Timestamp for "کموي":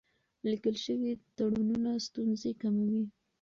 2.61-3.03